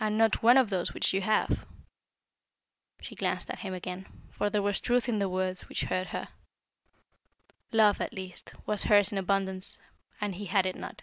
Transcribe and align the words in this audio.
"And 0.00 0.18
not 0.18 0.42
one 0.42 0.58
of 0.58 0.70
those 0.70 0.92
which 0.92 1.14
you 1.14 1.20
have." 1.20 1.64
She 3.00 3.14
glanced 3.14 3.48
at 3.48 3.60
him 3.60 3.74
again, 3.74 4.08
for 4.32 4.50
there 4.50 4.60
was 4.60 4.80
a 4.80 4.82
truth 4.82 5.08
in 5.08 5.20
the 5.20 5.28
words 5.28 5.68
which 5.68 5.84
hurt 5.84 6.08
her. 6.08 6.30
Love, 7.70 8.00
at 8.00 8.12
least, 8.12 8.52
was 8.66 8.82
hers 8.90 9.12
in 9.12 9.18
abundance, 9.18 9.78
and 10.20 10.34
he 10.34 10.46
had 10.46 10.66
it 10.66 10.74
not. 10.74 11.02